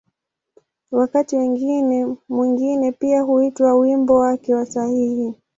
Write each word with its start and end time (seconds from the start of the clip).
Wakati 0.91 1.35
mwingine 2.29 2.91
pia 2.91 3.21
huitwa 3.21 3.73
‘’wimbo 3.79 4.19
wake 4.19 4.55
wa 4.55 4.65
sahihi’’. 4.65 5.35